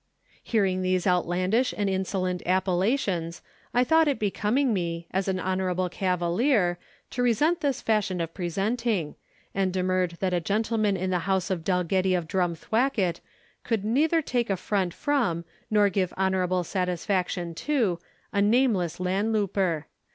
[0.41, 6.79] Hearing these outlandish and insolent appellations, I thought it becoming me, as an honourable cavalier,
[7.11, 9.13] to resent this fashion of presenting:
[9.53, 13.19] and demurred that a gentleman of the House of Dalgetty of Drumthwacket
[13.63, 17.99] could neither take affront from, nor give honourable satisfaction to,
[18.33, 19.83] a nameless landlouper.